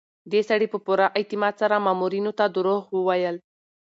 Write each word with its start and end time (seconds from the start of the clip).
دې 0.31 0.41
سړي 0.49 0.67
په 0.73 0.77
پوره 0.85 1.07
اعتماد 1.17 1.53
سره 1.61 1.83
مامورینو 1.85 2.31
ته 2.39 2.45
دروغ 2.55 2.81
وویل. 2.91 3.35